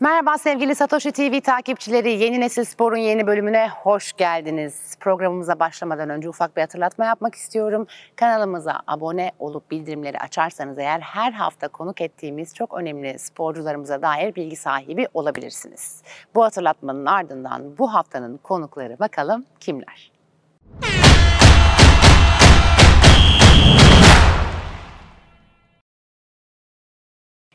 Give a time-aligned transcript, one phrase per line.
[0.00, 2.10] Merhaba sevgili Satoshi TV takipçileri.
[2.12, 4.96] Yeni Nesil Spor'un yeni bölümüne hoş geldiniz.
[5.00, 7.86] Programımıza başlamadan önce ufak bir hatırlatma yapmak istiyorum.
[8.16, 14.56] Kanalımıza abone olup bildirimleri açarsanız eğer her hafta konuk ettiğimiz çok önemli sporcularımıza dair bilgi
[14.56, 16.02] sahibi olabilirsiniz.
[16.34, 20.13] Bu hatırlatmanın ardından bu haftanın konukları bakalım kimler?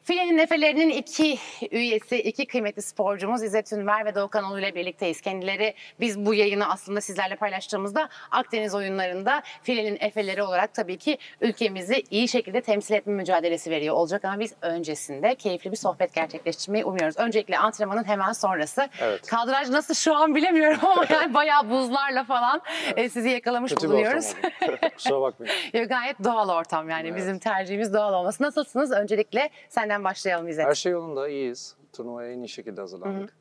[0.10, 1.40] Filenin Nefeleri'nin iki
[1.72, 5.22] üyesi, iki kıymetli sporcumuz İzzet Ünver ve Doğukan Ulu ile birlikteyiz.
[5.22, 12.04] Kendileri biz bu yayını aslında sizlerle paylaştığımızda Akdeniz oyunlarında Filenin Efeleri olarak tabii ki ülkemizi
[12.12, 17.18] iyi şekilde temsil etme mücadelesi veriyor olacak ama biz öncesinde keyifli bir sohbet gerçekleştirmeyi umuyoruz.
[17.18, 18.90] Öncelikle antrenmanın hemen sonrası.
[19.02, 19.28] Evet.
[19.28, 22.62] Kadraj nasıl şu an bilemiyorum ama yani bayağı buzlarla falan
[22.96, 24.34] e, sizi yakalamış Kötü bulunuyoruz.
[24.96, 25.54] Kusura bakmayın.
[25.88, 27.18] Gayet doğal ortam yani Evet.
[27.18, 28.44] bizim tercihimiz doğal olması.
[28.44, 28.92] Nasılsınız?
[28.92, 30.66] Öncelikle senden başlayalım İzzet.
[30.66, 31.76] Her şey yolunda, iyiyiz.
[31.94, 33.34] Turnuvaya en iyi şekilde hazırlandık.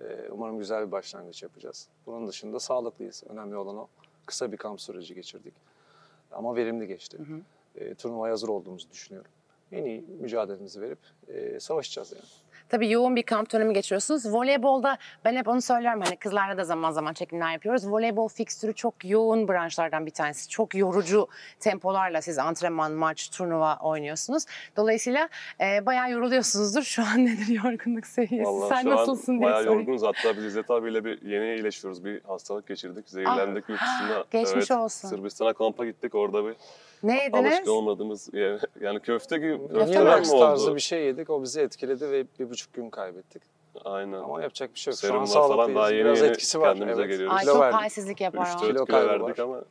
[0.00, 1.88] Ee, umarım güzel bir başlangıç yapacağız.
[2.06, 3.24] Bunun dışında sağlıklıyız.
[3.28, 3.88] Önemli olan o.
[4.26, 5.54] Kısa bir kamp süreci geçirdik.
[6.32, 7.18] Ama verimli geçti.
[7.76, 9.30] Ee, turnuvaya hazır olduğumuzu düşünüyorum.
[9.72, 12.24] En iyi mücadelemizi verip e, savaşacağız yani.
[12.72, 14.34] Tabii yoğun bir kamp dönemi geçiriyorsunuz.
[14.34, 17.88] Voleybolda ben hep onu söylüyorum hani kızlarla da zaman zaman çekimler yapıyoruz.
[17.92, 20.48] Voleybol fikstürü çok yoğun branşlardan bir tanesi.
[20.48, 21.28] Çok yorucu
[21.60, 24.44] tempolarla siz antrenman, maç, turnuva oynuyorsunuz.
[24.76, 25.28] Dolayısıyla
[25.60, 26.82] e, bayağı yoruluyorsunuzdur.
[26.82, 28.50] Şu an nedir yorgunluk seviyesi?
[28.50, 29.78] Vallahi Sen şu nasılsın an diye bayağı sorayım.
[29.80, 30.02] yorgunuz.
[30.02, 32.04] Hatta biz İzzet abiyle bir yeni iyileşiyoruz.
[32.04, 33.08] Bir hastalık geçirdik.
[33.08, 34.24] Zehirlendik yurt dışında.
[34.30, 35.08] geçmiş olsun.
[35.08, 36.14] Sırbistan'a kampa gittik.
[36.14, 36.54] Orada bir
[37.02, 37.52] Ne yediniz?
[37.52, 40.04] alışkın olmadığımız yani, yani köfte gibi Köfte köfte mi?
[40.04, 40.74] Relax tarzı oldu?
[40.74, 41.30] bir şey yedik.
[41.30, 43.42] O bizi etkiledi ve bir buçuk gün kaybettik.
[43.84, 44.12] Aynen.
[44.12, 45.00] Ama yapacak bir şey yok.
[45.00, 46.74] Şu an Serumlar falan daha yeni Biraz yeni etkisi var.
[46.74, 47.10] kendimize Evet.
[47.10, 47.36] geliyoruz.
[47.36, 48.60] Ay Kilo çok halsizlik yapar 3-4 o.
[48.60, 49.44] Kilo kilo, verdik var.
[49.44, 49.64] ama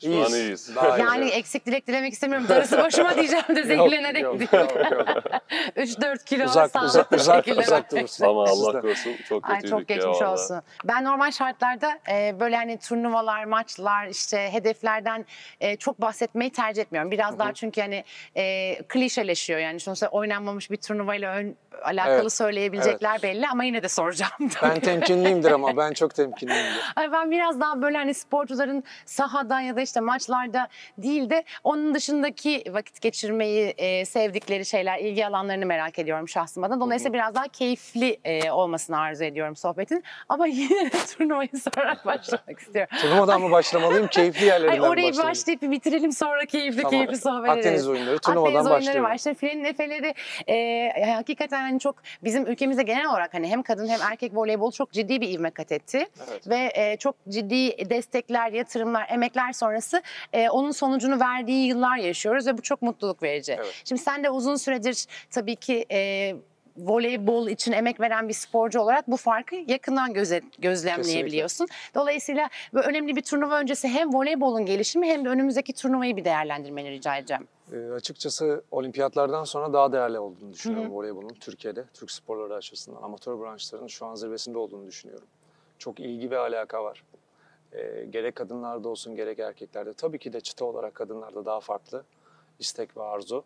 [0.00, 0.32] şu İyiyiz.
[0.34, 0.76] an iyiyiz.
[0.76, 0.98] Daha.
[0.98, 2.48] Yani eksik dilek dilemek istemiyorum.
[2.48, 4.70] Darısı başıma diyeceğim de zehirlenerek yok, yok, yok.
[5.76, 8.24] 3-4 kilo Uzak, sağlıklı uzak, uzak, uzak durursun.
[8.24, 10.62] Ama Allah korusun çok Ay kötüydük çok geçmiş ya olsun.
[10.84, 15.26] Ben normal şartlarda e, böyle hani turnuvalar, maçlar, işte hedeflerden
[15.60, 17.10] e, çok bahsetmeyi tercih etmiyorum.
[17.10, 18.04] Biraz daha çünkü hani
[18.36, 23.88] e, klişeleşiyor yani sonuçta oynanmamış bir turnuvayla ön, alakalı Evet, söyleyebilecekler belli ama yine de
[23.88, 24.32] soracağım.
[24.62, 26.80] Ben temkinliyimdir ama ben çok temkinliyimdir.
[26.96, 30.68] Ay ben biraz daha böyle hani sporcuların sahada ya da işte maçlarda
[30.98, 36.80] değil de onun dışındaki vakit geçirmeyi e, sevdikleri şeyler, ilgi alanlarını merak ediyorum şahsıma da.
[36.80, 40.04] Dolayısıyla biraz daha keyifli e, olmasını arzu ediyorum sohbetin.
[40.28, 42.96] Ama yine de turnuvayı sorarak başlamak istiyorum.
[43.00, 44.06] Turnuvadan mı başlamalıyım?
[44.06, 45.30] Keyifli yerlerinden Ay mi orayı başlamalıyım?
[45.30, 46.90] başlayıp bir bitirelim sonra keyifli Tamam.
[46.90, 47.66] keyifli sohbet ederiz.
[47.66, 49.16] Akdeniz oyunları turnuvadan Akdeniz oyunları başlayalım.
[49.16, 50.14] İşte Filenin Efeleri
[50.48, 54.92] e, hakikaten hani çok bizim ülkemizde genel olarak hani hem kadın hem erkek voleybolu çok
[54.92, 56.06] ciddi bir ivme kat etti.
[56.28, 56.48] Evet.
[56.48, 60.02] Ve e, çok ciddi destekler, yatırımlar, emekler sonrası
[60.32, 63.52] e, onun sonucunu verdiği yıllar yaşıyoruz ve bu çok mutluluk verici.
[63.52, 63.82] Evet.
[63.84, 66.36] Şimdi sen de uzun süredir tabii ki e,
[66.76, 71.66] voleybol için emek veren bir sporcu olarak bu farkı yakından göze, gözlemleyebiliyorsun.
[71.94, 76.90] Dolayısıyla böyle önemli bir turnuva öncesi hem voleybolun gelişimi hem de önümüzdeki turnuvayı bir değerlendirmeni
[76.90, 77.48] rica edeceğim.
[77.72, 81.84] E, açıkçası olimpiyatlardan sonra daha değerli olduğunu düşünüyorum voleybolun Türkiye'de.
[81.94, 85.26] Türk sporları açısından amatör branşların şu an zirvesinde olduğunu düşünüyorum.
[85.78, 87.02] Çok ilgi ve alaka var.
[87.74, 89.92] E, gerek kadınlarda olsun gerek erkeklerde.
[89.92, 92.04] Tabii ki de çıta olarak kadınlarda daha farklı
[92.58, 93.44] istek ve arzu.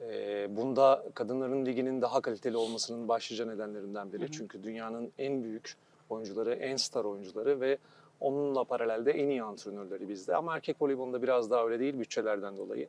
[0.00, 4.32] E, bunda kadınların liginin daha kaliteli olmasının başlıca nedenlerinden biri.
[4.32, 5.76] Çünkü dünyanın en büyük
[6.10, 7.78] oyuncuları, en star oyuncuları ve
[8.20, 10.36] onunla paralelde en iyi antrenörleri bizde.
[10.36, 12.88] Ama erkek voleybolunda biraz daha öyle değil bütçelerden dolayı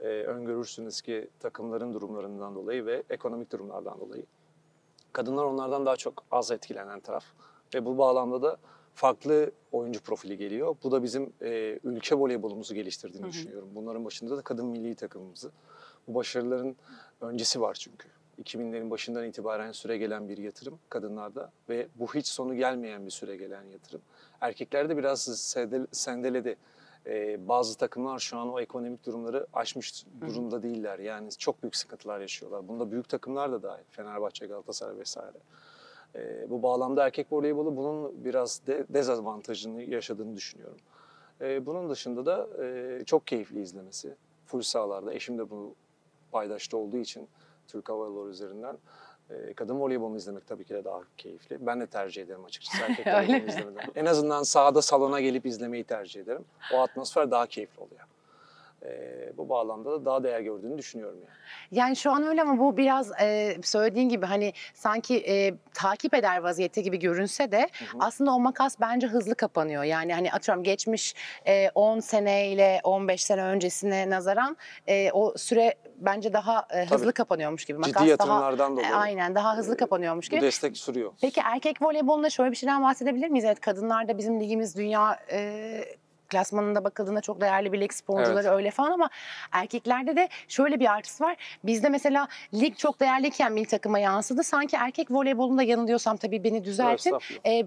[0.00, 4.22] e, öngörürsünüz ki takımların durumlarından dolayı ve ekonomik durumlardan dolayı.
[5.12, 7.24] Kadınlar onlardan daha çok az etkilenen taraf
[7.74, 8.56] ve bu bağlamda da
[8.98, 10.76] farklı oyuncu profili geliyor.
[10.82, 13.68] Bu da bizim e, ülke voleybolumuzu geliştirdiğini düşünüyorum.
[13.74, 15.50] Bunların başında da kadın milli takımımızı.
[16.08, 16.76] Bu başarıların
[17.20, 18.08] öncesi var çünkü.
[18.42, 23.36] 2000'lerin başından itibaren süre gelen bir yatırım kadınlarda ve bu hiç sonu gelmeyen bir süre
[23.36, 24.00] gelen yatırım.
[24.40, 26.56] Erkeklerde biraz sendel- sendeledi.
[27.06, 30.98] Ee, bazı takımlar şu an o ekonomik durumları aşmış durumda değiller.
[30.98, 32.68] Yani çok büyük sıkıntılar yaşıyorlar.
[32.68, 33.84] Bunda büyük takımlar da dahil.
[33.90, 35.38] Fenerbahçe, Galatasaray vesaire.
[36.18, 40.78] Ee, bu bağlamda erkek voleybolu bunun biraz de, dezavantajını yaşadığını düşünüyorum.
[41.40, 44.14] Ee, bunun dışında da e, çok keyifli izlemesi.
[44.46, 45.14] Full sahalarda.
[45.14, 45.74] Eşim de bu
[46.32, 47.28] paydaşta olduğu için
[47.68, 48.78] Türk Hava Yolları üzerinden
[49.30, 51.66] e, kadın voleybolunu izlemek tabii ki de daha keyifli.
[51.66, 53.84] Ben de tercih ederim açıkçası erkek voleybolunu izlemeden.
[53.94, 56.44] En azından sahada salona gelip izlemeyi tercih ederim.
[56.74, 58.00] O atmosfer daha keyifli oluyor.
[58.84, 61.34] E, bu bağlamda da daha değer gördüğünü düşünüyorum yani.
[61.70, 66.38] Yani şu an öyle ama bu biraz e, söylediğin gibi hani sanki e, takip eder
[66.38, 67.68] vaziyette gibi görünse de
[68.00, 69.82] aslında o makas bence hızlı kapanıyor.
[69.84, 71.14] Yani hani atıyorum geçmiş
[71.46, 76.98] e, 10 sene ile 15 sene öncesine nazaran e, o süre bence daha e, hızlı
[77.04, 77.12] Tabii.
[77.12, 77.82] kapanıyormuş gibi.
[77.82, 78.94] Ciddi daha yatırımlardan e, dolayı.
[78.96, 80.42] aynen daha hızlı kapanıyormuş Bu gibi.
[80.42, 81.12] destek sürüyor.
[81.20, 83.44] Peki erkek voleybolunda şöyle bir şeyden bahsedebilir miyiz?
[83.44, 85.80] Evet kadınlarda bizim ligimiz dünya e,
[86.38, 88.52] klasmanında bakıldığında çok değerli bir lig sporcuları Evet.
[88.52, 89.10] öyle falan ama
[89.52, 91.36] erkeklerde de şöyle bir artısı var.
[91.64, 94.42] Bizde mesela lig çok değerliyken milli takıma yansıdı.
[94.42, 97.14] Sanki erkek voleybolunda yanılıyorsam tabii beni düzeltin.
[97.14, 97.46] Estağfurullah.
[97.46, 97.66] E,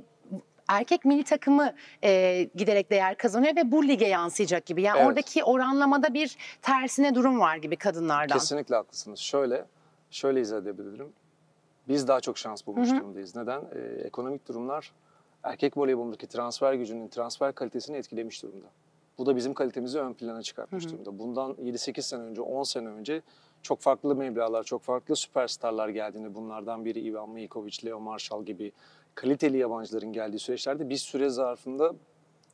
[0.68, 1.74] erkek milli takımı
[2.04, 4.82] e, giderek değer kazanıyor ve bu lige yansıyacak gibi.
[4.82, 5.08] Yani Evet.
[5.08, 8.38] oradaki oranlamada bir tersine durum var gibi kadınlardan.
[8.38, 9.20] Kesinlikle haklısınız.
[9.20, 9.66] Şöyle,
[10.12, 11.10] şöyle izah edebilirim.
[11.88, 12.98] Biz daha çok şans bulmuş Hı hı.
[13.00, 13.36] durumdayız.
[13.36, 13.62] Neden?
[13.76, 14.92] Ee, ekonomik durumlar
[15.44, 18.68] erkek voleybolundaki transfer gücünün transfer kalitesini etkilemiş durumda.
[19.18, 20.94] Bu da bizim kalitemizi ön plana çıkartmış Hı hı.
[20.94, 21.20] durumda.
[21.20, 23.22] Bundan 7-8 sene önce, 10 sene önce
[23.62, 28.72] çok farklı meblağlar, çok farklı süperstarlar geldiğinde bunlardan biri Ivan Mijkovic, Leo Marshall gibi
[29.16, 31.94] kaliteli yabancıların geldiği süreçlerde biz süre zarfında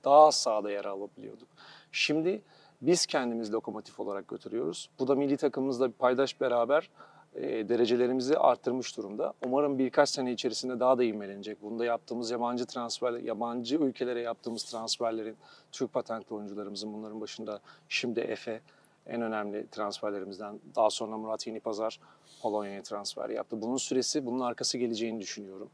[0.03, 1.47] daha az sahada yer alabiliyorduk.
[1.91, 2.41] Şimdi
[2.81, 4.89] biz kendimiz lokomotif olarak götürüyoruz.
[4.99, 6.89] Bu da milli takımımızla bir paydaş beraber
[7.37, 9.33] e, derecelerimizi arttırmış durumda.
[9.45, 11.61] Umarım birkaç sene içerisinde daha da ivmelenecek.
[11.61, 15.37] Bunda yaptığımız yabancı transfer, yabancı ülkelere yaptığımız transferlerin,
[15.71, 18.61] Türk patentli oyuncularımızın bunların başında şimdi Efe
[19.07, 20.59] en önemli transferlerimizden.
[20.75, 21.99] Daha sonra Murat Yeni Pazar
[22.41, 23.61] Polonya'ya transfer yaptı.
[23.61, 25.69] Bunun süresi, bunun arkası geleceğini düşünüyorum.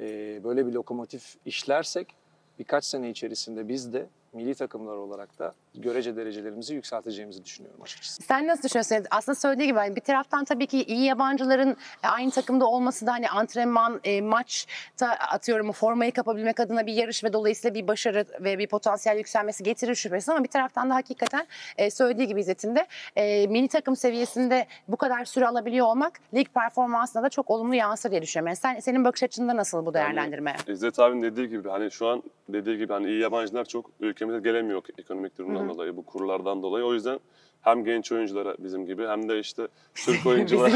[0.00, 2.14] E, böyle bir lokomotif işlersek
[2.58, 8.22] birkaç sene içerisinde biz de milli takımlar olarak da görece derecelerimizi yükselteceğimizi düşünüyorum açıkçası.
[8.22, 9.06] Sen nasıl düşünüyorsun?
[9.10, 13.12] Aslında söylediği gibi hani bir taraftan tabii ki iyi yabancıların e, aynı takımda olması da
[13.12, 18.24] hani antrenman, e, maçta atıyorum o formayı kapabilmek adına bir yarış ve dolayısıyla bir başarı
[18.40, 21.46] ve bir potansiyel yükselmesi getirir şüphesiz ama bir taraftan da hakikaten
[21.78, 22.86] e, söylediği gibi İzzet'in de
[23.16, 28.10] e, milli takım seviyesinde bu kadar süre alabiliyor olmak lig performansına da çok olumlu yansır
[28.10, 28.46] diye düşünüyorum.
[28.46, 30.56] Yani sen, senin bakış açında nasıl bu değerlendirme?
[30.68, 34.82] İzzet abinin dediği gibi hani şu an dediği gibi hani iyi yabancılar çok ülkemize gelemiyor
[34.98, 35.74] ekonomik durumdan Hı hı.
[35.74, 36.84] dolayı, bu kurlardan dolayı.
[36.84, 37.20] O yüzden
[37.62, 40.72] hem genç oyunculara bizim gibi hem de işte Türk Bizim oyuncular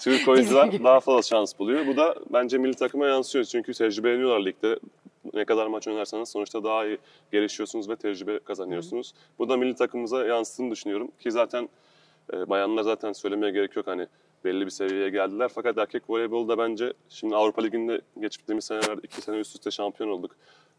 [0.00, 1.86] Türk oyuncular daha fazla şans buluyor.
[1.86, 3.44] Bu da bence milli takıma yansıyor.
[3.44, 4.78] Çünkü tecrübeleniyorlar ligde.
[5.34, 6.98] Ne kadar maç oynarsanız sonuçta daha iyi
[7.32, 9.14] gelişiyorsunuz ve tecrübe kazanıyorsunuz.
[9.38, 11.10] Bu da milli takımımıza yansıttığını düşünüyorum.
[11.18, 11.68] Ki zaten
[12.32, 14.06] e, bayanlar zaten söylemeye gerek yok hani
[14.44, 15.50] belli bir seviyeye geldiler.
[15.54, 20.36] Fakat erkek voleybolda bence şimdi Avrupa Ligi'nde geçtiğimiz senelerde iki sene üst üste şampiyon olduk.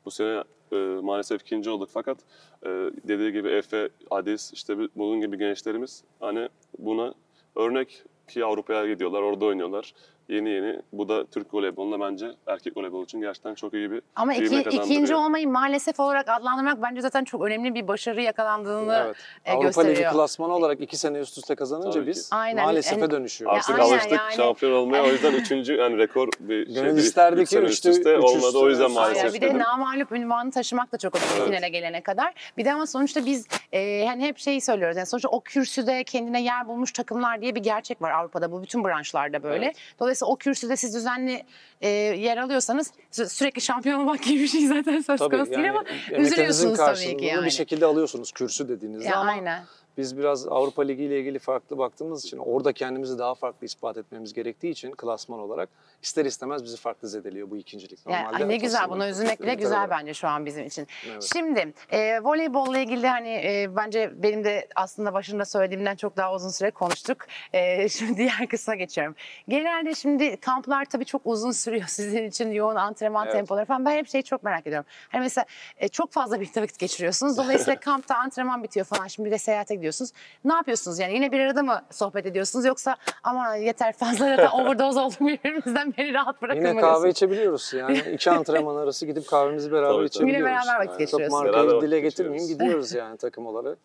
[0.07, 2.17] Bu sene e, maalesef ikinci olduk fakat
[2.63, 2.69] e,
[3.07, 6.49] dediği gibi Efe, Adis işte bu- bunun gibi gençlerimiz hani
[6.79, 7.13] buna
[7.55, 9.93] örnek ki Avrupa'ya gidiyorlar orada oynuyorlar.
[10.29, 14.33] Yeni yeni bu da Türk voleybolunda bence erkek voleybol için gerçekten çok iyi bir Ama
[14.33, 19.15] iki, ikinci olmayı maalesef olarak adlandırmak bence zaten çok önemli bir başarı yakalandığını Evet.
[19.45, 20.13] e, Avrupa Ligi gösteriyor.
[20.13, 22.65] klasmanı olarak iki sene üst üste kazanınca Tabii biz Aynen.
[22.65, 23.57] maalesef Yani- dönüşüyoruz.
[23.57, 24.33] Artık aynen alıştık yani.
[24.35, 26.75] şampiyon olmaya o yüzden üçüncü yani rekor bir şey.
[26.75, 30.11] Gönül isterdi üç ki üst üste üç olmadı o yüzden maalesef Aynen, bir de namalup
[30.11, 31.47] ünvanı taşımak da çok önemli Evet.
[31.47, 32.33] finale gelene kadar.
[32.57, 34.97] Bir de ama sonuçta biz e, hani hep şeyi söylüyoruz.
[34.97, 38.51] Yani sonuçta o kürsüde kendine yer bulmuş takımlar diye bir gerçek var Avrupa'da.
[38.51, 39.65] Bu bütün branşlarda böyle.
[39.65, 39.75] Evet.
[39.99, 41.43] Dolayısıyla o kürsüde siz düzenli
[41.81, 45.83] e, yer alıyorsanız sü- sürekli şampiyon olmak gibi bir şey zaten söz konusu değil ama
[46.17, 47.45] üzülüyorsunuz tabii ki yani.
[47.45, 49.63] bir şekilde alıyorsunuz kürsü dediğinizde Ya, ama aynen.
[49.97, 54.33] Biz biraz Avrupa Ligi ile ilgili farklı baktığımız için orada kendimizi daha farklı ispat etmemiz
[54.33, 55.69] gerektiği için klasman olarak
[56.01, 57.99] ister istemez bizi farklı zedeliyor bu ikincilik.
[58.09, 59.89] Yani, Normalde ay ne güzel buna üzülmek bile güzel olarak.
[59.91, 60.87] bence şu an bizim için.
[61.11, 61.29] Evet.
[61.33, 66.49] Şimdi e, voleybolla ilgili hani e, bence benim de aslında başında söylediğimden çok daha uzun
[66.49, 67.17] süre konuştuk.
[67.53, 69.15] E, şimdi diğer kısma geçiyorum.
[69.47, 73.35] Genelde şimdi kamplar tabii çok uzun sürüyor sizin için yoğun antrenman Evet.
[73.35, 73.85] tempoları falan.
[73.85, 74.85] Ben hep şeyi çok merak ediyorum.
[75.09, 75.45] Hani mesela
[75.77, 77.37] e, çok fazla birlikte vakit geçiriyorsunuz.
[77.37, 79.07] Dolayısıyla kampta antrenman bitiyor falan.
[79.07, 80.11] Şimdi bir de seyahate gidiyorsunuz.
[80.45, 81.13] Ne yapıyorsunuz yani?
[81.13, 86.13] Yine bir arada mı sohbet ediyorsunuz yoksa ama yeter fazla da overdose oldum birbirimizden beni
[86.13, 87.73] rahat bırakın Yine kahve içebiliyoruz.
[87.73, 90.05] Yani iki antrenman arası gidip kahvemizi beraber Tabii, tabii.
[90.07, 90.41] içebiliyoruz.
[90.41, 91.19] Yine beraber vakit Yani çok Çok.
[91.19, 92.09] Beraber markayı vakit dile geçiriyoruz.
[92.09, 93.77] getirmeyeyim gidiyoruz yani takım olarak.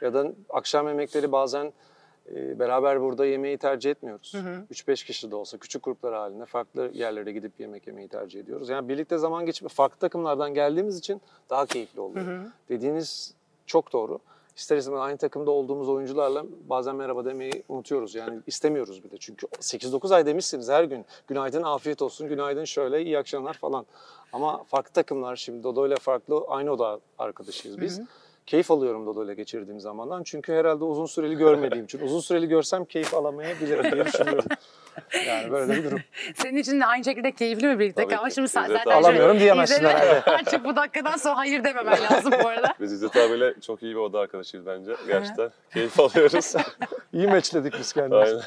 [0.00, 1.72] Ya da akşam yemekleri bazen
[2.34, 4.34] e, beraber burada yemeği tercih etmiyoruz.
[4.72, 8.68] 3-5 kişi de olsa küçük gruplar halinde farklı yerlere gidip yemek yemeyi tercih ediyoruz.
[8.68, 12.26] Yani birlikte zaman geçirme farklı takımlardan geldiğimiz için daha keyifli oluyor.
[12.68, 13.34] Dediğiniz
[13.66, 14.18] çok doğru.
[14.58, 18.14] İster istemez aynı takımda olduğumuz oyuncularla bazen merhaba demeyi unutuyoruz.
[18.14, 19.16] Yani istemiyoruz bir de.
[19.18, 21.04] Çünkü 8-9 ay demişsiniz her gün.
[21.28, 23.86] Günaydın, afiyet olsun, günaydın şöyle, iyi akşamlar falan.
[24.32, 28.00] Ama farklı takımlar şimdi Dodo ile farklı aynı oda arkadaşıyız biz.
[28.46, 30.22] Keyif alıyorum Dodo ile geçirdiğim zamandan.
[30.22, 32.00] Çünkü herhalde uzun süreli görmediğim için.
[32.00, 34.44] Uzun süreli görsem keyif alamayabilirim diye düşünüyorum.
[35.26, 36.00] Yani böyle bir durum.
[36.34, 38.30] Senin için de aynı şekilde keyifli mi birlikte Tabii kalmak?
[38.30, 38.34] ki.
[38.34, 40.28] Şimdi sen zaten alamıyorum diyemezsinler, evet.
[40.28, 42.74] Artık bu dakikadan sonra hayır dememen lazım bu arada.
[42.80, 44.92] Biz İzzet abiyle çok iyi bir oda arkadaşıyız bence.
[45.06, 46.54] Gerçekten keyif alıyoruz.
[47.12, 48.30] İyi meçledik biz kendimizi.
[48.30, 48.42] Aynen.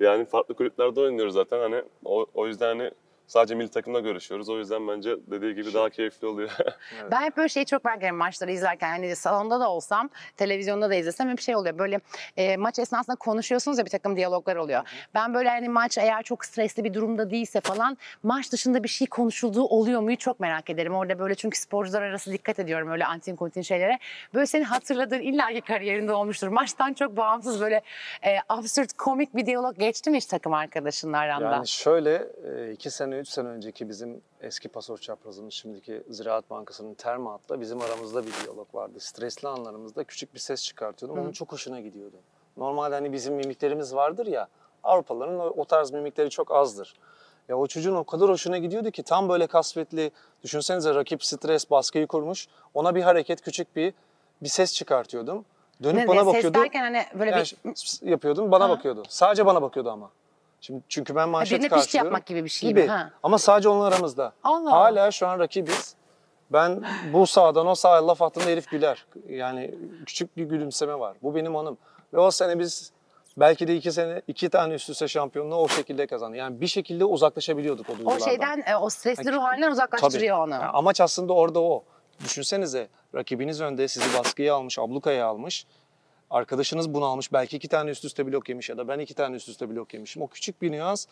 [0.00, 2.90] Yani farklı kulüplerde oynuyoruz zaten hani o, o yüzden hani
[3.26, 4.48] sadece milli takımda görüşüyoruz.
[4.48, 6.50] O yüzden bence dediği gibi daha keyifli oluyor.
[7.10, 8.88] Ben hep böyle şeyi çok merak ediyorum maçları izlerken.
[8.88, 11.78] Hani salonda da olsam, televizyonda da izlesem hep şey oluyor.
[11.78, 12.00] Böyle
[12.36, 14.82] e, maç esnasında konuşuyorsunuz ya bir takım diyaloglar oluyor.
[15.14, 19.06] Ben böyle hani maç eğer çok stresli bir durumda değilse falan maç dışında bir şey
[19.06, 20.94] konuşulduğu oluyor muyu çok merak ederim.
[20.94, 23.98] Orada böyle çünkü sporcular arası dikkat ediyorum öyle antin kuntin şeylere.
[24.34, 26.48] Böyle senin hatırladığın illaki kariyerinde olmuştur.
[26.48, 27.82] Maçtan çok bağımsız böyle
[28.24, 31.52] e, absürt komik bir diyalog geçti mi hiç takım arkadaşınla aranda?
[31.52, 36.94] Yani şöyle e, iki sene, üç sene önceki bizim eski pasör çaprazımız, şimdiki Ziraat Bankası'nın
[36.94, 39.00] Termat'la bizim aramızda bir diyalog vardı.
[39.00, 41.18] Stresli anlarımızda küçük bir ses çıkartıyordum.
[41.18, 42.16] Onun çok hoşuna gidiyordu.
[42.56, 44.48] Normalde hani bizim mimiklerimiz vardır ya,
[44.84, 46.94] Avrupalıların o, o tarz mimikleri çok azdır.
[47.48, 50.10] Ya o çocuğun o kadar hoşuna gidiyordu ki tam böyle kasvetli,
[50.42, 52.46] düşünsenize rakip stres, baskıyı kurmuş.
[52.74, 53.94] Ona bir hareket, küçük bir
[54.42, 55.44] bir ses çıkartıyordum.
[55.82, 56.58] Dönüp Ne- bana ses bakıyordu.
[56.58, 58.68] derken hani böyle Yani bir yapıyordum, bana Ha.
[58.68, 59.02] bakıyordu.
[59.08, 60.10] Sadece bana bakıyordu ama.
[60.60, 62.06] Şimdi çünkü ben manşet birine pişti karşılıyorum.
[62.06, 62.82] yapmak gibi bir şey gibi.
[62.82, 62.88] mi?
[62.88, 63.10] Ha.
[63.22, 64.32] Ama sadece onun aramızda.
[64.44, 64.72] Allah.
[64.72, 65.94] Hala şu an rakibiz.
[66.50, 69.06] Ben bu sağdan o sağa laf attığımda herif güler.
[69.28, 69.74] Yani
[70.06, 71.16] küçük bir gülümseme var.
[71.22, 71.78] Bu benim anım.
[72.12, 72.92] Ve o sene biz
[73.36, 76.38] belki de iki sene iki tane üst üste şampiyonluğu o şekilde kazandık.
[76.38, 78.24] Yani bir şekilde uzaklaşabiliyorduk o o duygulardan.
[78.24, 79.36] şeyden e, o stresli Tabii.
[79.36, 80.52] ruh halinden uzaklaştırıyor onu.
[80.52, 81.84] Yani amaç aslında orada o.
[82.24, 85.66] Düşünsenize rakibiniz önde sizi baskıya almış, ablukaya almış.
[86.30, 87.32] Arkadaşınız bunu almış.
[87.32, 89.94] Belki iki tane üst üste blok yemiş ya da ben iki tane üst üste blok
[89.94, 90.22] yemişim.
[90.22, 91.06] O küçük bir nüans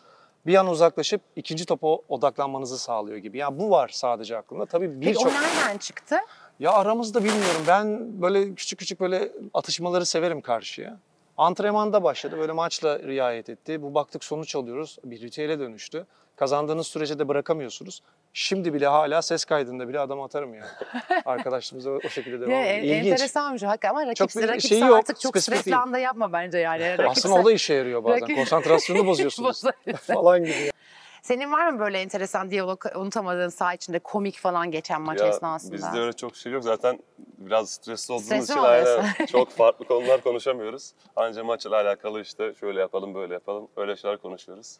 [0.45, 3.37] bir an uzaklaşıp ikinci topa odaklanmanızı sağlıyor gibi.
[3.37, 4.65] Yani bu var sadece aklımda.
[4.65, 5.27] Tabii Peki birçok...
[5.27, 6.15] o nereden çıktı?
[6.59, 7.61] Ya aramızda bilmiyorum.
[7.67, 10.99] Ben böyle küçük küçük böyle atışmaları severim karşıya.
[11.37, 12.37] Antrenmanda başladı.
[12.39, 13.81] Böyle maçla riayet etti.
[13.81, 14.97] Bu baktık sonuç alıyoruz.
[15.03, 16.05] Bir ritüele dönüştü.
[16.35, 18.01] Kazandığınız sürece de bırakamıyorsunuz.
[18.33, 20.65] Şimdi bile hala ses kaydında bile adam atarım yani.
[21.25, 22.63] Arkadaşlarımız o, şekilde devam ediyor.
[22.65, 23.11] en- İlginç.
[23.11, 26.57] enteresanmış hakikaten ama Çok rakipse, bir rakipse şeyi yok, artık çok stresli anda yapma bence
[26.57, 26.83] yani.
[27.07, 28.21] Aslında Rakipse- o da işe yarıyor bazen.
[28.27, 29.61] Rakip- Konsantrasyonu bozuyorsunuz
[30.01, 30.71] falan gibi.
[31.25, 35.73] Senin var mı böyle enteresan diyalog unutamadığın saha içinde komik falan geçen maç Ya, esnasında?
[35.73, 36.63] Bizde öyle çok şey yok.
[36.63, 36.99] Zaten
[37.37, 40.93] biraz stresli olduğumuz Stresli için aynen çok farklı konular konuşamıyoruz.
[41.15, 44.77] Ancak maçla alakalı işte şöyle yapalım böyle yapalım öyle şeyler konuşuyoruz.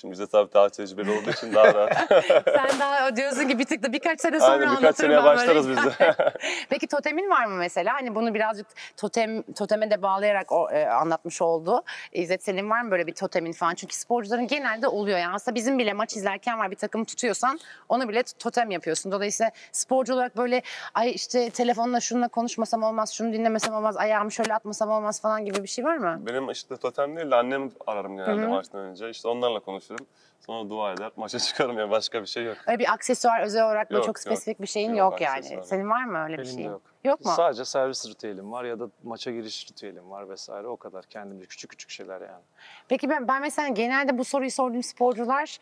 [0.00, 1.92] Şimdi bize tabii daha tecrübeli olduğu için daha rahat.
[2.44, 5.76] Sen daha diyorsun ki bir tık da birkaç sene sonra Aynen birkaç seneye başlarız biz
[5.76, 6.14] de.
[6.68, 7.94] Peki totemin var mı mesela?
[7.94, 11.82] Hani bunu birazcık totem toteme de bağlayarak o, e, anlatmış oldu.
[12.12, 13.74] İzzet senin var mı böyle bir totemin falan?
[13.74, 15.18] Çünkü sporcuların genelde oluyor.
[15.18, 19.12] Yani aslında bizim bile maç izlerken var bir takım tutuyorsan onu bile totem yapıyorsun.
[19.12, 20.62] Dolayısıyla sporcu olarak böyle
[20.94, 25.62] ay işte telefonla şununla konuşmasam olmaz, şunu dinlemesem olmaz, ayağımı şöyle atmasam olmaz falan gibi
[25.62, 26.18] bir şey var mı?
[26.20, 29.10] Benim işte totem değil de annem ararım genelde maçtan önce.
[29.10, 29.87] İşte onlarla konuşurum.
[30.46, 31.10] Sonra dua eder.
[31.16, 32.56] Maça çıkarım yani başka bir şey yok.
[32.66, 35.36] Öyle bir aksesuar özel olarak Yok, çok spesifik bir şeyin yok, Yok, yani.
[35.38, 35.62] aksesuar.
[35.62, 36.64] Senin var mı öyle bir Benim de şey?
[36.64, 36.82] yok.
[37.04, 37.32] Yok mu?
[37.36, 41.04] Sadece servis ritüelim var ya da maça giriş ritüelim var vesaire o kadar.
[41.04, 42.42] Kendimce küçük küçük şeyler yani.
[42.88, 45.58] Peki ben, ben mesela genelde bu soruyu sorduğum sporcular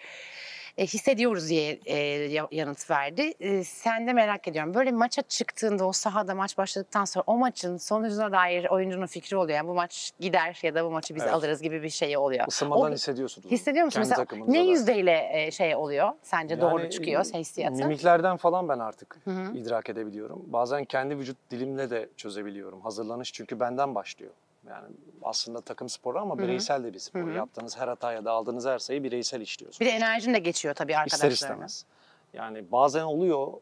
[0.79, 1.97] e, hissediyoruz diye e,
[2.33, 3.35] ya- yanıt verdi.
[3.41, 4.75] E, sen de merak ediyorum.
[4.75, 9.57] Böyle maça çıktığında o sahada maç başladıktan sonra o maçın sonucuna dair oyuncunun fikri oluyor.
[9.57, 11.33] Yani bu maç gider ya da bu maçı biz Evet.
[11.35, 12.45] alırız gibi bir şey oluyor.
[12.49, 13.51] Isınmadan O- hissediyorsunuz.
[13.51, 14.03] Hissediyor musun?
[14.03, 16.13] Kendi Mesela ne yüzdeyle e, şey oluyor?
[16.23, 17.77] Sence doğru Yani, çıkıyor e, hissiyatı?
[17.77, 19.57] Mimiklerden falan ben artık Hı hı.
[19.57, 20.43] idrak edebiliyorum.
[20.47, 22.81] Bazen kendi vücut dilimle de çözebiliyorum.
[22.81, 24.33] Hazırlanış çünkü benden başlıyor.
[24.69, 24.87] Yani
[25.23, 26.43] aslında takım sporu ama Hı hı.
[26.43, 27.21] bireysel de bir spor.
[27.21, 27.31] Hı hı.
[27.31, 29.81] Yaptığınız her hataya da aldığınız her sayı bireysel işliyorsunuz.
[29.81, 31.35] Bir de enerjin de geçiyor tabii İster arkadaşlarına.
[31.35, 31.85] istemez.
[32.33, 33.53] Yani bazen oluyor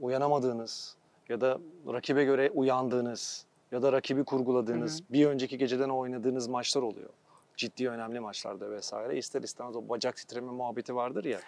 [0.00, 0.96] uyanamadığınız
[1.28, 1.58] ya da
[1.92, 7.10] rakibe göre uyandığınız ya da rakibi kurguladığınız, bir önceki geceden oynadığınız maçlar oluyor.
[7.56, 9.16] Ciddi önemli maçlarda vesaire.
[9.18, 11.40] İster istemez o bacak titreme muhabbeti vardır ya.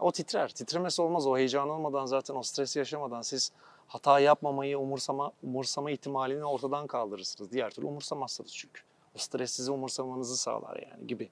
[0.00, 0.48] O titrer.
[0.48, 1.26] Titremesi olmaz.
[1.26, 3.52] O heyecan olmadan zaten o stresi yaşamadan siz
[3.90, 7.52] hata yapmamayı umursama, umursama ihtimalini ortadan kaldırırsınız.
[7.52, 8.80] Diğer türlü umursamazsınız çünkü.
[9.14, 11.30] O stres sizi umursamanızı sağlar yani gibi.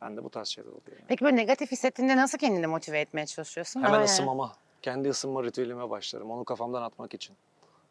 [0.00, 0.82] Ben de bu tarz şeyler oluyor.
[0.90, 1.04] Yani.
[1.08, 3.82] Peki böyle negatif hissettiğinde nasıl kendini motive etmeye çalışıyorsun?
[3.82, 4.52] Hemen yani- ısınmama.
[4.82, 6.30] Kendi ısınma ritüelime başlarım.
[6.30, 7.36] Onu kafamdan atmak için.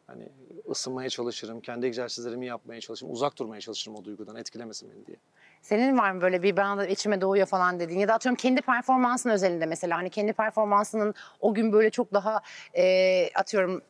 [0.06, 0.28] Hani
[0.70, 1.60] ısınmaya çalışırım.
[1.60, 3.12] Kendi egzersizlerimi yapmaya çalışırım.
[3.12, 4.36] Uzak durmaya çalışırım o duygudan.
[4.36, 5.16] Etkilemesin beni diye.
[5.62, 9.30] Senin var mı böyle bir da içime doğuyor falan dediğin ya da atıyorum kendi performansın
[9.30, 12.40] özelinde mesela hani kendi performansının o gün böyle çok daha
[12.74, 13.82] e, atıyorum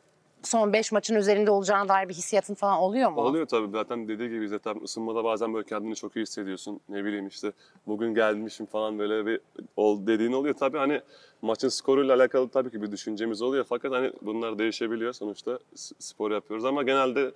[0.43, 3.21] son 5 maçın üzerinde olacağına dair bir hissiyatın falan oluyor mu?
[3.21, 6.79] Oluyor tabii zaten dediği gibi zaten ısınmada bazen böyle kendini çok iyi hissediyorsun.
[6.89, 7.51] Ne bileyim işte
[7.87, 9.39] bugün gelmişim falan böyle bir
[9.75, 10.55] ol dediğin oluyor.
[10.55, 11.01] Tabii hani
[11.41, 16.65] maçın skoruyla alakalı tabii ki bir düşüncemiz oluyor fakat hani bunlar değişebiliyor sonuçta spor yapıyoruz
[16.65, 17.31] ama genelde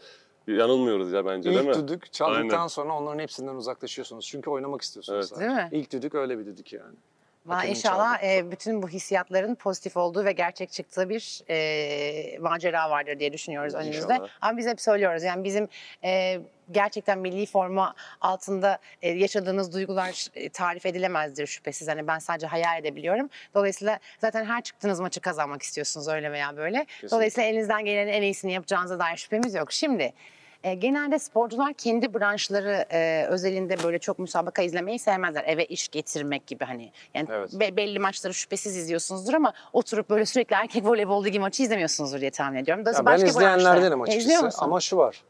[0.47, 1.87] yanılmıyoruz ya bence değil İlk mi?
[1.87, 2.67] düdük çaldıktan Aynen.
[2.67, 4.25] sonra onların hepsinden uzaklaşıyorsunuz.
[4.25, 5.17] Çünkü oynamak istiyorsunuz.
[5.17, 5.27] Evet.
[5.27, 5.55] zaten.
[5.57, 5.69] Değil mi?
[5.71, 6.95] İlk düdük öyle bir düdük yani.
[7.45, 13.19] Valla inşallah e, bütün bu hissiyatların pozitif olduğu ve gerçek çıktığı bir e, macera vardır
[13.19, 14.13] diye düşünüyoruz önümüzde.
[14.13, 14.29] İnşallah.
[14.41, 15.67] Ama biz hep söylüyoruz yani bizim
[16.03, 16.39] e,
[16.71, 21.87] gerçekten milli forma altında e, yaşadığınız duygular tarif edilemezdir şüphesiz.
[21.87, 23.29] Hani ben sadece hayal edebiliyorum.
[23.53, 26.85] Dolayısıyla zaten her çıktığınız maçı kazanmak istiyorsunuz öyle veya böyle.
[27.11, 29.71] Dolayısıyla elinizden gelenin en iyisini yapacağınıza dair şüphemiz yok.
[29.71, 30.13] Şimdi
[30.63, 35.43] e, genelde sporcular kendi branşları e, özelinde böyle çok müsabaka izlemeyi sevmezler.
[35.47, 36.91] Eve iş getirmek gibi hani.
[37.13, 37.59] Yani Evet.
[37.59, 42.31] be- belli maçları şüphesiz izliyorsunuzdur ama oturup böyle sürekli erkek voleybol ligi maçı izlemiyorsunuzdur diye
[42.31, 42.83] tahmin ediyorum.
[42.95, 45.23] Ya ben izleyenlerdenim E, açıkçası ama şu var.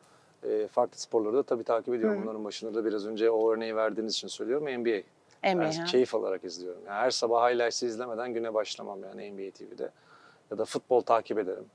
[0.49, 2.21] E, farklı sporları da tabii takip ediyorum.
[2.23, 4.65] Bunların başında da biraz önce o örneği verdiğiniz için söylüyorum.
[4.65, 5.01] NBA.
[5.55, 6.81] NBA, Ben keyif alarak izliyorum.
[6.87, 9.89] Yani her sabah highlights'ı izlemeden güne başlamam yani NBA TV'de.
[10.51, 11.65] Ya da futbol takip ederim.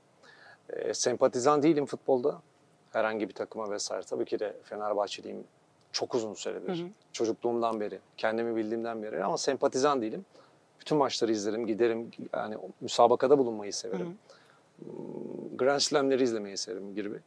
[0.69, 2.41] E, sempatizan değilim futbolda.
[2.97, 4.03] Herhangi bir takıma vesaire.
[4.03, 5.43] Tabii ki de Fenerbahçeliyim
[5.91, 6.85] çok uzun süredir.
[7.11, 10.25] Çocukluğumdan beri, kendimi bildiğimden beri ama sempatizan değilim.
[10.79, 12.11] Bütün maçları izlerim, giderim.
[12.33, 14.17] Yani müsabakada bulunmayı severim.
[14.79, 17.19] Hmm, Grand Slam'leri izlemeyi severim gibi.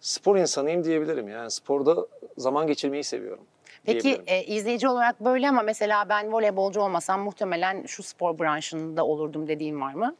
[0.00, 1.28] Spor insanıyım diyebilirim.
[1.28, 2.06] Yani sporda
[2.36, 3.44] zaman geçirmeyi seviyorum.
[3.84, 9.48] Peki e, izleyici olarak böyle ama mesela ben voleybolcu olmasam muhtemelen şu spor branşında olurdum
[9.48, 10.16] dediğin var mı?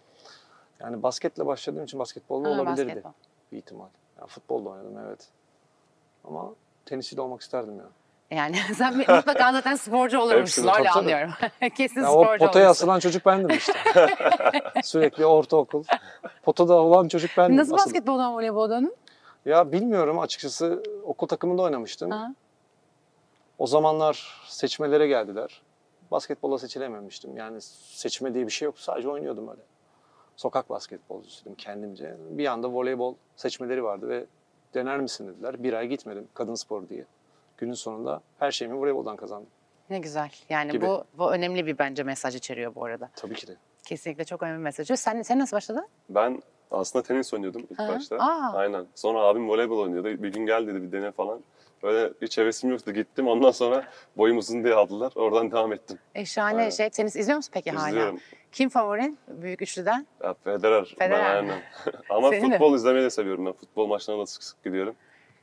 [0.80, 3.10] Yani basketle başladığım için basketbolda Ha, olabilirdi basketbol.
[3.52, 3.86] bir ihtimal.
[4.18, 5.28] Yani futbolda oynadım evet.
[6.24, 6.54] Ama
[6.86, 7.86] tenisçi de olmak isterdim ya.
[8.30, 11.30] Yani sen mutlaka zaten sporcu olurmuşsun öyle tabii, anlıyorum.
[11.76, 12.82] Kesin ya o sporcu potaya olmuşsun.
[12.82, 13.72] asılan çocuk bendim işte.
[14.82, 15.84] Sürekli ortaokul.
[16.42, 17.56] Potada olan çocuk bendim.
[17.56, 17.86] Nasıl asılı.
[17.86, 18.96] basketboldan voleybola döndün?
[19.44, 22.10] Ya bilmiyorum açıkçası okul takımında oynamıştım.
[22.10, 22.34] Ha.
[23.58, 25.62] O zamanlar seçmelere geldiler.
[26.10, 27.36] Basketbola seçilememiştim.
[27.36, 28.78] Yani seçme diye bir şey yok.
[28.78, 29.60] Sadece oynuyordum öyle.
[30.38, 32.16] Sokak basketbolcusuydum kendimce.
[32.30, 34.24] Bir anda voleybol seçmeleri vardı ve
[34.74, 35.62] dener misin dediler.
[35.62, 37.04] Bir ay gitmedim kadın spor diye.
[37.56, 39.48] Günün sonunda her şeyimi voleyboldan kazandım.
[39.90, 40.30] Ne güzel.
[40.48, 40.86] Yani Gibi.
[40.86, 43.10] bu bu önemli bir bence mesaj içeriyor bu arada.
[43.16, 43.56] Tabii ki de.
[43.84, 44.90] Kesinlikle çok önemli bir mesaj.
[45.00, 45.88] Sen sen nasıl başladın?
[46.08, 47.88] Ben aslında tenis oynuyordum ilk Hı.
[47.88, 48.16] başta.
[48.16, 48.52] Aa.
[48.54, 48.86] Aynen.
[48.94, 50.22] Sonra abim voleybol oynuyordu.
[50.22, 51.40] Bir gün gel dedi bir dene falan.
[51.82, 52.92] Öyle hiç hevesim yoktu.
[52.92, 53.28] Gittim.
[53.28, 53.84] Ondan sonra
[54.16, 55.12] boyum uzun diye aldılar.
[55.16, 55.98] Oradan devam ettim.
[56.14, 56.70] E, şahane Aynen.
[56.70, 57.88] şey tenis izliyor musun peki hala?
[57.88, 58.18] İzliyorum.
[58.52, 60.06] Kim favorin büyük üçlüden?
[60.24, 60.94] Ya Federer.
[60.98, 61.20] Federer.
[61.20, 61.62] Ben aynen.
[62.10, 63.46] Ama Senin futbol izlemeyi de seviyorum.
[63.46, 64.94] Ben futbol maçlarına da sık sık gidiyorum.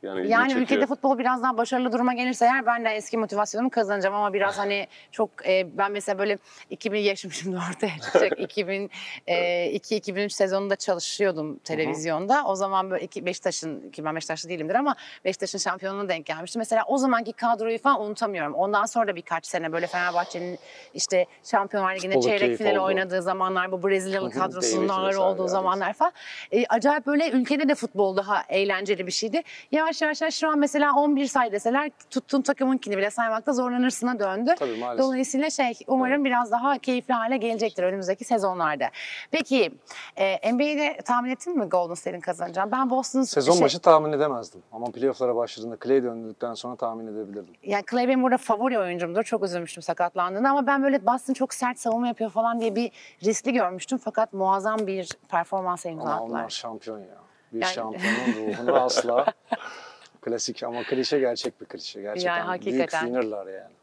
[0.05, 0.61] Yani, Yani çekiyor.
[0.61, 4.57] ülkede futbol biraz daha başarılı duruma gelirse eğer ben de eski motivasyonumu kazanacağım ama biraz
[4.57, 6.37] hani çok e, ben mesela böyle
[6.69, 12.43] 2000 yaşım şimdi ortaya çıkacak 2002-2003 sezonunda çalışıyordum televizyonda.
[12.45, 16.57] O zaman böyle iki, Beşiktaş'ın ki ben Beşiktaşlı değilimdir ama Beşiktaş'ın şampiyonluğuna denk gelmişti.
[16.57, 18.53] Mesela o zamanki kadroyu falan unutamıyorum.
[18.53, 20.59] Ondan sonra da birkaç sene böyle Fenerbahçe'nin
[20.93, 22.83] işte Şampiyonlar Ligi'nde çeyrek oldu.
[22.83, 25.51] oynadığı zamanlar bu Brezilyalı kadrosunun ağır olduğu evet.
[25.51, 26.11] zamanlar falan.
[26.51, 29.41] E, acayip böyle ülkede de futbol daha eğlenceli bir şeydi.
[29.71, 34.55] Yavaş yavaş yavaş şu an mesela 11 say deseler tuttuğun takımınkini bile saymakta zorlanırsına döndü.
[34.59, 35.05] Tabii maalesef.
[35.05, 38.85] Dolayısıyla şey umarım biraz daha keyifli hale gelecektir önümüzdeki sezonlarda.
[39.31, 39.71] Peki
[40.17, 42.71] e, NBA'de tahmin ettin mi Golden State'in kazanacağını?
[42.71, 44.61] Ben Boston'ın Sezon şey- başı tahmin edemezdim.
[44.71, 47.53] Ama playoff'lara başladığında Clay döndükten sonra tahmin edebilirdim.
[47.63, 49.23] yani Clay benim burada favori oyuncumdur.
[49.23, 52.91] Çok üzülmüştüm sakatlandığında ama ben böyle Boston çok sert savunma yapıyor falan diye bir
[53.23, 53.97] riskli görmüştüm.
[53.97, 56.39] Fakat muazzam bir performans imza Ama attılar.
[56.39, 57.05] onlar şampiyon ya.
[57.53, 59.25] Bir Yani- şampiyonun ruhunu asla
[60.25, 62.01] klasik ama klişe gerçek bir klişe.
[62.01, 62.99] Gerçekten büyük hakikaten.
[62.99, 63.73] winner'lar yani.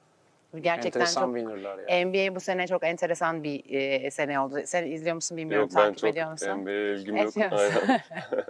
[0.61, 2.05] Gerçekten Enteresan çok winner'lar yani.
[2.05, 4.59] NBA bu sene çok enteresan bir e, sene oldu.
[4.65, 6.51] Sen izliyor musun bilmiyorum Yok takip çok ediyor musun?
[6.51, 7.33] NBA'ye ilgim yok.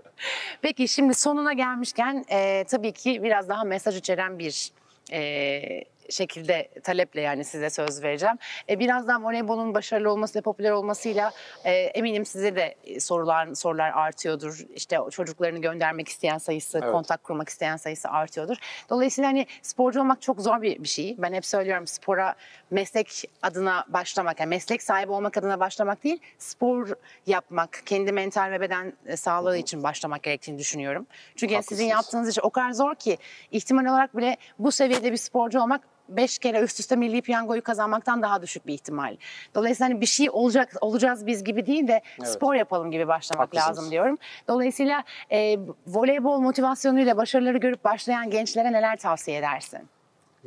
[0.62, 4.72] Peki şimdi sonuna gelmişken e, tabii ki biraz daha mesaj içeren bir
[5.12, 8.36] e, şekilde taleple yani size söz vereceğim.
[8.68, 11.32] E, biraz daha voleybolun başarılı olması ve popüler olmasıyla
[11.64, 14.58] e, eminim size de sorular sorular artıyordur.
[14.74, 16.92] İşte çocuklarını göndermek isteyen sayısı, Evet.
[16.92, 18.56] kontak kurmak isteyen sayısı artıyordur.
[18.90, 21.16] Dolayısıyla hani sporcu olmak çok zor bir, bir şey.
[21.18, 22.34] Ben hep söylüyorum spora
[22.70, 26.88] meslek adına başlamak, yani meslek sahibi olmak adına başlamak değil, spor
[27.26, 31.06] yapmak, kendi mental ve beden e, sağlığı için başlamak gerektiğini düşünüyorum.
[31.36, 31.90] Çünkü sizin Haklısınız.
[31.90, 33.18] yaptığınız iş o kadar zor ki
[33.50, 38.22] ihtimal olarak bile bu seviyede bir sporcu olmak beş kere üst üste milli piyangoyu kazanmaktan
[38.22, 39.16] daha düşük bir ihtimal.
[39.54, 42.28] Dolayısıyla hani bir şey olacak olacağız biz gibi değil de Evet.
[42.28, 43.78] spor yapalım gibi başlamak Haklısınız.
[43.78, 44.18] lazım diyorum.
[44.48, 49.80] Dolayısıyla e, voleybol motivasyonuyla başarıları görüp başlayan gençlere neler tavsiye edersin?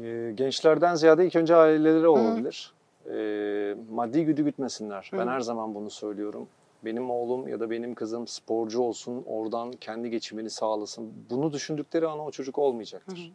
[0.03, 2.73] Ee, gençlerden ziyade ilk önce aileleri olabilir.
[3.09, 5.09] Ee, maddi güdü gütmesinler.
[5.13, 6.47] Ben her zaman bunu söylüyorum.
[6.85, 11.13] Benim oğlum ya da benim kızım sporcu olsun, oradan kendi geçimini sağlasın.
[11.29, 13.31] Bunu düşündükleri an o çocuk olmayacaktır.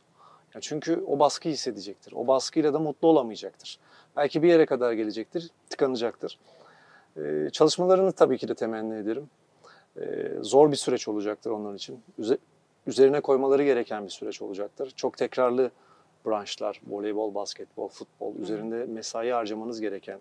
[0.54, 2.12] Ya çünkü o baskı hissedecektir.
[2.16, 3.78] O baskıyla da mutlu olamayacaktır.
[4.16, 6.38] Belki bir yere kadar gelecektir, tıkanacaktır.
[7.16, 9.30] Ee, çalışmalarını tabii ki de temenni ederim.
[10.00, 12.02] Ee, zor bir süreç olacaktır onlar için.
[12.18, 12.38] Üze-
[12.86, 14.92] üzerine koymaları gereken bir süreç olacaktır.
[14.96, 15.70] Çok tekrarlı
[16.26, 20.20] branşlar, voleybol, basketbol, futbol üzerinde mesai harcamanız gereken.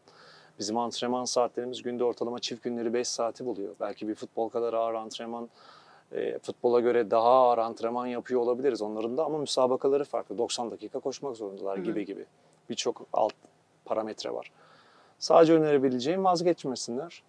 [0.59, 3.75] Bizim antrenman saatlerimiz günde ortalama çift günleri 5 saati buluyor.
[3.79, 5.49] Belki bir futbol kadar ağır antrenman,
[6.11, 10.37] e, futbola göre daha ağır antrenman yapıyor olabiliriz onların da ama müsabakaları farklı.
[10.37, 12.25] 90 dakika koşmak zorundalar gibi gibi.
[12.69, 13.33] Birçok alt
[13.85, 14.51] parametre var.
[15.19, 17.23] Sadece önerebileceğim vazgeçmesinler.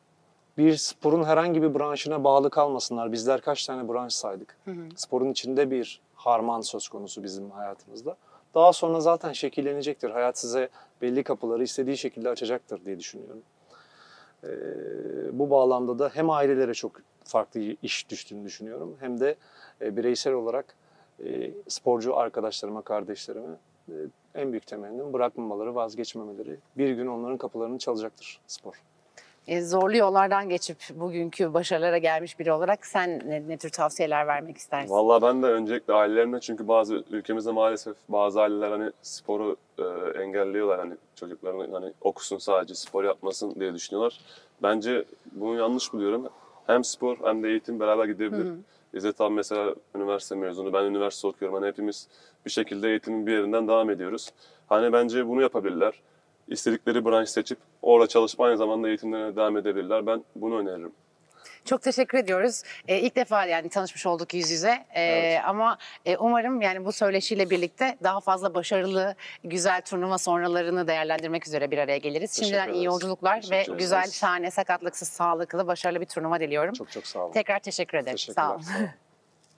[0.59, 3.13] Bir sporun herhangi bir branşına bağlı kalmasınlar.
[3.13, 4.57] Bizler kaç tane branş saydık.
[4.97, 8.17] Sporun içinde bir harman söz konusu bizim hayatımızda.
[8.55, 10.11] Daha sonra zaten şekillenecektir.
[10.11, 10.69] Hayat size
[11.03, 13.43] belli kapıları istediği şekilde açacaktır diye düşünüyorum.
[14.45, 14.49] Ee,
[15.39, 16.93] bu bağlamda da hem ailelere çok
[17.25, 18.97] farklı iş düştüğünü düşünüyorum.
[19.01, 19.35] Hem de
[19.81, 20.75] e, bireysel olarak
[21.25, 23.57] e, sporcu arkadaşlarıma, kardeşlerime
[23.89, 23.95] e,
[24.35, 26.57] en büyük temennim bırakmamaları, vazgeçmemeleri.
[26.79, 28.75] Bir gün onların kapılarını çalacaktır spor.
[29.47, 34.57] E, zorlu yollardan geçip bugünkü başarılara gelmiş biri olarak sen ne, ne tür tavsiyeler vermek
[34.57, 34.91] istersin?
[34.91, 39.83] Vallahi ben de öncelikle ailelerime çünkü bazı ülkemizde maalesef bazı aileler hani sporu e,
[40.23, 44.21] engelliyorlar hani çocukların hani okusun sadece spor yapmasın diye düşünüyorlar.
[44.63, 46.29] Bence bunu yanlış buluyorum.
[46.71, 48.47] Hem spor hem de eğitim beraber gidebilir.
[48.95, 51.55] İzzet abi mesela üniversite mezunu, ben üniversite okuyorum.
[51.59, 52.09] Hani hepimiz
[52.47, 54.31] bir şekilde eğitimin bir yerinden devam ediyoruz.
[54.69, 56.01] Hani bence bunu yapabilirler.
[56.49, 60.07] İstedikleri branş seçip orada çalışıp aynı zamanda eğitimlerine devam edebilirler.
[60.07, 60.93] Ben bunu öneririm.
[61.65, 62.63] Çok teşekkür ediyoruz.
[62.89, 64.87] E, ilk defa yani tanışmış olduk yüz yüze.
[64.95, 65.41] E, Evet.
[65.47, 71.71] Ama e, umarım yani bu söyleşiyle birlikte daha fazla başarılı, güzel turnuva sonralarını değerlendirmek üzere
[71.71, 72.31] bir araya geliriz.
[72.31, 74.15] Teşekkür Şimdiden iyi yolculuklar ve Teşekkür güzel, ederiz.
[74.15, 76.73] şahane, sakatlıksız, sağlıklı, başarılı bir turnuva diliyorum.
[76.75, 77.33] Çok çok sağ olun.
[77.33, 78.19] Tekrar teşekkür ederim.
[78.19, 78.61] Sağ olun.
[78.63, 78.89] Sağ olun.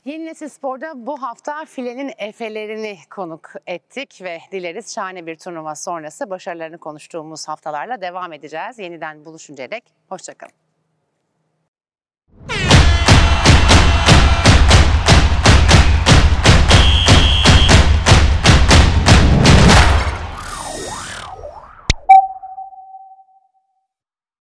[0.05, 6.31] Yeni Nesil Spor'da bu hafta filenin efelerini konuk ettik ve dileriz şahane bir turnuva sonrası
[6.31, 8.79] başarılarını konuştuğumuz haftalarla devam edeceğiz.
[8.79, 10.62] Yeniden buluşuncaya dek hoşçakalın.